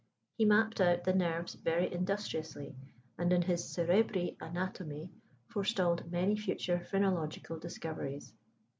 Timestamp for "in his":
3.31-3.61